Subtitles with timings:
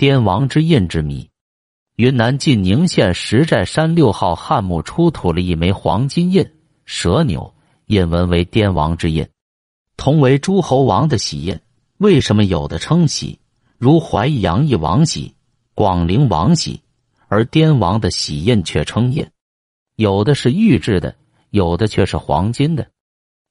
[0.00, 1.28] 滇王之印之谜。
[1.96, 6.50] 云南晋宁县石寨山六号汉墓出土了一枚黄金印，
[6.86, 7.54] 蛇钮，
[7.84, 9.28] 印文为滇王之印，
[9.98, 11.60] 同为诸侯王的玺印。
[11.98, 13.40] 为什么有的称玺，
[13.76, 15.34] 如淮阳义王玺、
[15.74, 16.80] 广陵王玺，
[17.28, 19.28] 而滇王的玺印却称印？
[19.96, 21.14] 有的是玉制的，
[21.50, 22.88] 有的却是黄金的，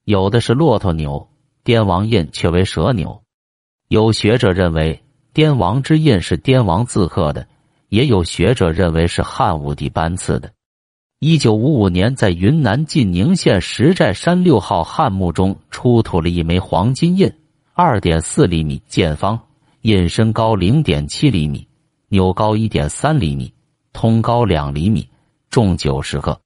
[0.04, 1.30] 有的是骆驼牛，
[1.62, 3.22] 滇王印却为蛇牛。
[3.86, 4.99] 有学者认为
[5.32, 7.46] 滇王之印是滇王自刻的，
[7.88, 10.52] 也有学者认为是汉武帝颁赐的。
[11.18, 17.32] 一九五五年，在云南晋宁县石寨山六号汉墓中出土了一枚黄金印，
[17.74, 19.38] 二点四厘米见方，
[19.82, 21.66] 印身高零点七厘米，
[22.08, 23.52] 钮高一点三厘米，
[23.92, 25.08] 通高两厘米。
[25.50, 26.40] 重九十克，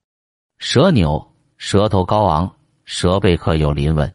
[0.57, 2.57] 蛇钮，舌头高昂，
[2.87, 4.15] 舌背刻有鳞纹，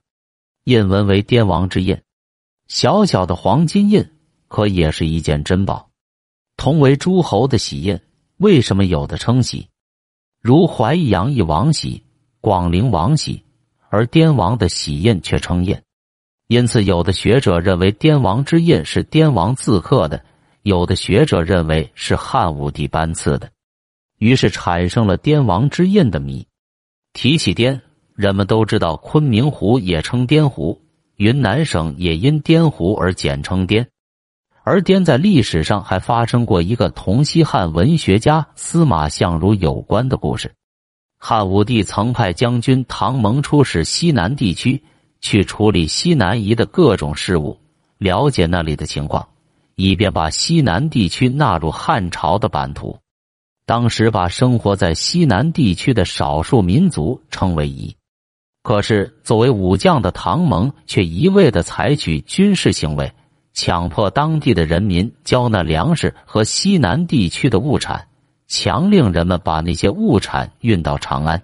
[0.63, 1.95] 印文为滇王之印。
[2.67, 4.09] 小小的黄金印，
[4.49, 5.89] 可也是一件珍宝。
[6.58, 7.98] 同为诸侯的玺印，
[8.35, 9.69] 为什么有的称玺，
[10.42, 12.03] 如淮阳义王玺、
[12.42, 13.45] 广陵王玺，
[13.88, 15.80] 而滇王的玺印却称印？
[16.47, 20.25] 因此，有的学者认为滇王之印是滇王自刻的，
[20.64, 23.50] 有的学者认为是汉武帝颁赐的。
[24.17, 26.45] 于是产生了滇王之印的谜。
[27.14, 27.81] 提起滇，
[28.16, 30.81] 人们都知道昆明湖也称滇湖，
[31.16, 33.88] 云南省也因滇湖而简称滇。
[34.63, 40.53] 而滇在历史上还发生过一个同西汉文学家司马相如有关的故事。
[41.17, 44.81] 汉武帝曾派将军唐蒙出使西南地区，
[45.21, 47.57] 去处理西南夷的各种事务，
[47.97, 49.27] 了解那里的情况，
[49.75, 52.97] 以便把西南地区纳入汉朝的版图。
[53.65, 57.95] 当时把生活在西南地区的少数民族称为夷，
[58.63, 63.11] 可是作为武将的唐蒙却一味的采取军事行为，
[63.53, 68.08] 强迫当地的人民交纳粮食和西南地区的物产，
[68.47, 71.42] 强令人们把那些物产运到长安。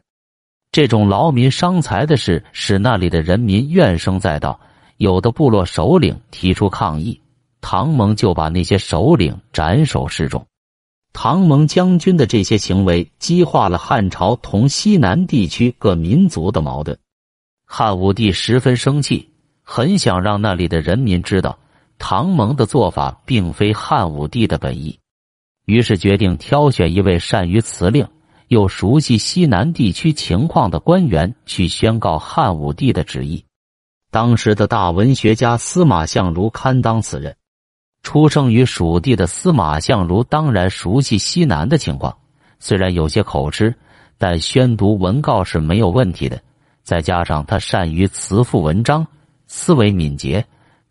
[0.72, 4.60] 这种劳民伤财的事使那里的人民怨声载道，
[4.98, 7.21] 有的部落首领提出抗议，
[7.61, 10.45] 唐蒙就把那些首领斩首示众。
[11.14, 16.98] 唐蒙将军的这些行为激化了汉朝同西南地区各民族的矛盾，
[17.66, 19.30] 汉武帝十分生气，
[19.64, 21.58] 很想让那里的人民知道
[21.98, 25.00] 唐蒙的做法并非汉武帝的本意，
[25.66, 28.08] 于是决定挑选一位善于辞令
[28.50, 33.44] 又熟悉西南地区情况的官员去宣告汉武帝的旨意。
[34.11, 37.36] 当时的大文学家司马相如堪当此任。
[38.04, 42.16] 出生于蜀地的司马相如当然熟悉西南的情况，
[42.60, 43.76] 虽然有些口吃，
[44.20, 46.39] 但宣读文告是没有问题的。
[46.84, 49.08] 再加上他善于辞赋文章，
[49.48, 50.45] 思维敏捷，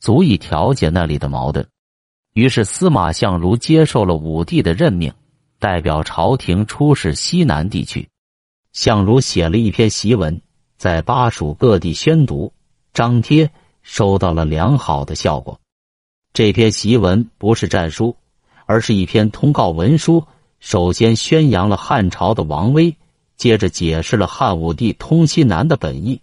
[0.05, 1.67] 足以调解那里的矛盾。
[2.35, 5.11] 于是司马相如接受了武帝的任命，
[5.59, 8.07] 代表朝廷出使西南地区。
[8.75, 10.43] 相如写了一篇檄文，
[10.77, 12.53] 在巴蜀各地宣读、
[12.93, 13.51] 张贴，
[13.81, 15.59] 收到了良好的效果。
[16.35, 18.15] 这篇檄文不是战书，
[18.67, 20.23] 而是一篇通告文书。
[20.61, 22.95] 首先宣扬了汉朝的王威，
[23.39, 26.21] 接着解释了汉武帝通西南的本意，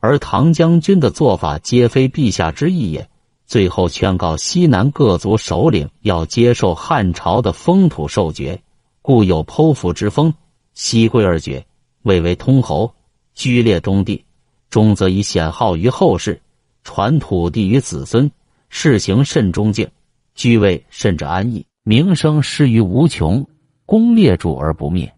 [0.00, 3.08] 而唐将军的做法皆非陛下之意也。
[3.52, 8.62] 最后劝告西南各族首领要接受汉朝的封土授爵，
[9.02, 10.32] 故有剖腹之风。
[10.72, 11.66] 西归而爵，
[12.00, 12.94] 位为通侯，
[13.34, 14.24] 居列东地，
[14.70, 16.40] 终则以显号于后世，
[16.82, 18.30] 传土地于子孙。
[18.70, 19.86] 事行甚忠敬，
[20.34, 23.46] 居位甚至安逸，名声施于无穷，
[23.84, 25.12] 功列著而不灭。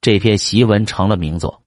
[0.00, 1.62] 这篇檄文成了名作。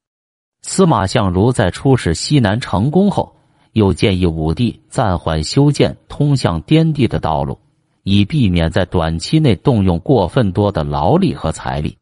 [0.63, 3.33] 司马相如在出使西南成功后，
[3.73, 7.59] 又建议武帝暂缓修建通向滇地的道路，
[8.03, 11.97] 以避免在短期内动用过分多的劳力和财力。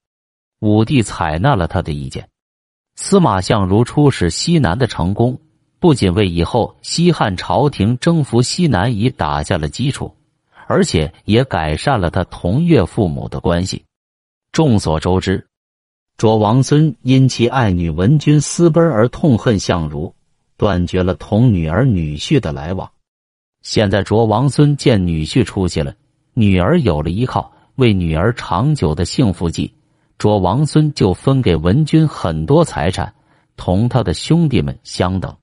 [0.59, 2.29] 武帝采纳了他的意见。
[2.95, 5.39] 司马相如出使西南的成功。
[5.79, 10.15] 不仅为以后西汉朝廷征服西南夷打下了基础，
[10.67, 13.83] 而且也改善了他同岳父母的关系。
[14.51, 15.47] 众所周知，
[16.17, 20.13] 卓王孙因其爱女文君私奔而痛恨相如，
[20.61, 22.87] 断绝了同女儿女婿的来往。
[23.63, 25.91] 现在卓王孙见女婿出息了，
[26.35, 29.73] 女儿有了依靠，为女儿长久的幸福计，
[30.19, 33.11] 卓王孙就分给文君很多财产，
[33.57, 35.35] 同他的兄弟们相等。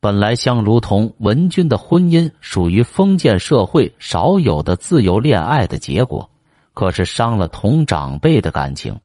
[0.00, 6.30] 本来相如同文君的婚姻属于封建社会少有的自由恋爱的结果，
[6.72, 8.98] 可是伤了同长辈的感情。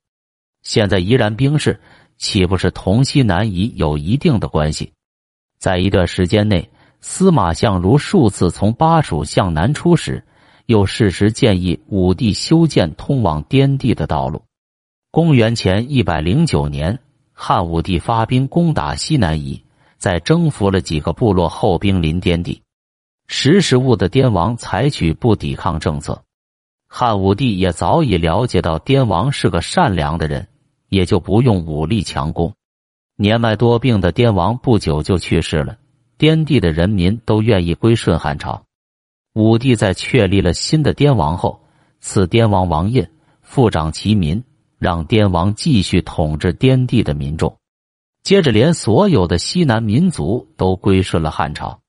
[0.62, 1.78] 现在怡然冰释，
[2.18, 4.94] 岂不是同西南夷有一定的关系？
[5.62, 6.68] 在一段时间内，
[7.02, 10.24] 司马相如数次从巴蜀向南出使，
[10.66, 14.42] 又适时建议武帝修建通往滇地的道路。
[15.12, 16.98] 公元前一百零九年，
[17.32, 19.64] 汉武帝发兵攻打西南夷，
[20.00, 22.64] 在征服了几个部落后，兵临滇地。
[23.28, 26.24] 识时务的滇王采取不抵抗政策，
[26.88, 30.48] 汉武帝也早已了解到滇王是个善良的人，
[30.90, 32.52] 也就不用武力强攻。
[33.22, 35.78] 年迈多病的滇王不久就去世了，
[36.18, 38.64] 滇地的人民都愿意归顺汉朝。
[39.36, 41.62] 武帝在确立了新的滇王后，
[42.00, 43.08] 赐滇王王印，
[43.44, 44.44] 复掌其民，
[44.80, 47.56] 让滇王继续统治滇地的民众。
[48.24, 51.80] 接着，连所有的西南民族都归顺了汉朝。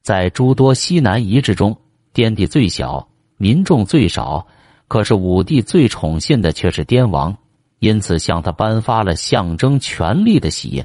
[0.00, 1.76] 在诸多西南夷之中，
[2.12, 4.46] 滇地最小，民众最少，
[4.86, 7.36] 可是武帝最宠信的却是滇王。
[7.78, 10.84] 因此，向他颁发了象征权力的玺印。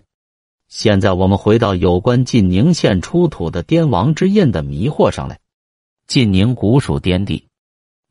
[0.68, 5.40] 现在，我们回到有关晋宁县出土的滇王之印的迷惑上来。
[6.08, 7.48] 晋宁古属滇地，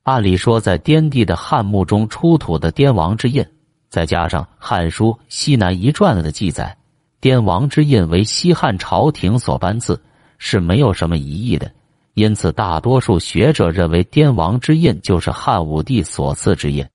[0.03, 3.45] 按理说，在滇地的汉墓中出土的滇王之印，
[3.89, 6.77] 再加上《汉书·西南夷传》的记载，
[7.21, 10.01] 滇王之印为西汉朝廷所颁赐，
[10.39, 11.71] 是没有什么疑义的。
[12.15, 16.87] 因此，大多数学者认为滇王之印就是汉武帝所赐之印。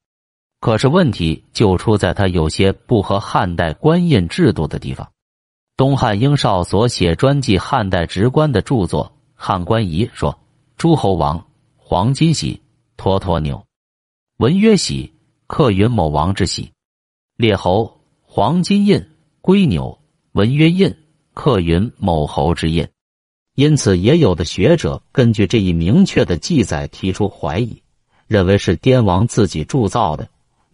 [0.59, 5.11] 可是问题就出在他有些不合汉代官印制度的地方。
[5.75, 9.05] 东汉英少所写专记汉代职官的著作
[9.35, 10.39] 《汉官仪》说
[10.75, 11.45] ：“诸侯王
[11.75, 12.61] 黄金玺，
[12.97, 13.63] 驼驼牛，
[14.37, 15.13] 文曰玺，
[15.45, 16.71] 刻云某王之玺；
[17.35, 19.07] 列侯黄金印，
[19.41, 19.99] 龟牛，
[20.31, 20.95] 文曰印，
[21.35, 22.87] 刻云某侯之印。”
[23.53, 27.81] 因此，也有的学者根据这一明确的记载提出怀疑，
[28.27, 30.27] 认为是滇王自己铸造的。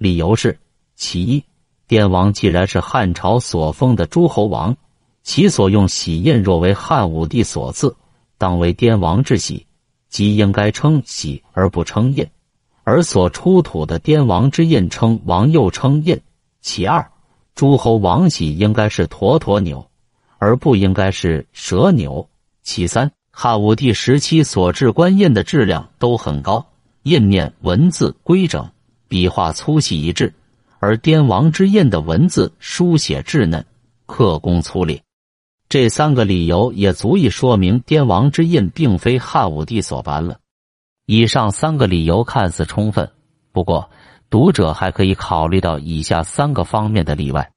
[0.04, 0.60] 理由是：
[0.98, 1.42] 其一，
[1.88, 4.76] 滇王既然是汉朝所封的诸侯王，
[5.22, 7.96] 其所用玺印若为汉武帝所赐，
[8.38, 9.66] 当为滇王之玺，
[10.10, 12.26] 即应该称玺而不称印；
[12.84, 16.20] 而所出土的滇王之印称王又称印。
[16.60, 17.10] 其二，
[17.56, 19.90] 诸侯王玺应该是驼驼牛，
[20.38, 22.28] 而不应该是蛇牛。
[22.62, 26.66] 其三，汉武帝时期所制官印的质量都很高，
[27.04, 28.70] 印面文字规整。
[29.13, 30.33] 笔画粗细一致，
[30.80, 33.63] 而滇王之印的文字书写稚嫩，
[34.07, 35.04] 刻工粗劣，
[35.69, 40.39] 这三个理由也足以说明滇王之印并非汉武帝所颁了。
[41.06, 43.07] 以上三个理由看似充分，
[43.51, 43.88] 不过
[44.31, 47.51] 读者还可以考虑到以下三个方面的例外：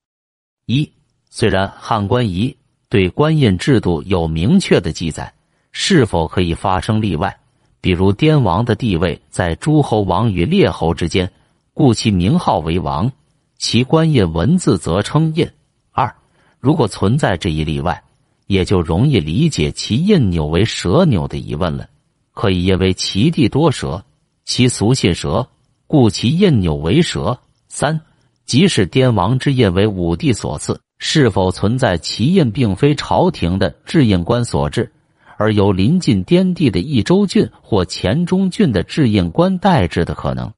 [0.66, 0.92] 一，
[1.30, 2.54] 虽然汉官仪
[2.90, 5.32] 对官印制度有明确的记载，
[5.72, 7.34] 是否可以发生例外？
[7.80, 11.32] 比如滇王的地位在诸侯王与列侯之间。
[11.78, 13.12] 故其名号为王，
[13.58, 15.46] 其官印文字则称印。
[15.92, 16.16] 二，
[16.58, 18.02] 如果存在这一例外，
[18.46, 21.86] 也就容易理解其印钮为蛇钮的疑问了。
[22.32, 24.02] 可以因为其地多蛇，
[24.46, 25.46] 其俗信蛇，
[25.86, 27.38] 故其印钮为蛇。
[27.68, 28.00] 三，
[28.46, 34.90] 即使滇王之印为武帝所赐，是否存在其印并非朝廷的制印官所制，
[35.36, 40.50] 而由临近滇地的益州郡或黔中郡的制印官代制的可能？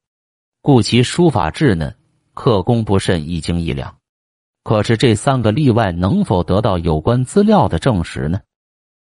[0.68, 1.94] 故其书法稚嫩，
[2.34, 3.96] 刻工不甚一惊一两。
[4.64, 8.38] 可是这三个例外能否得到有关资料的证实呢？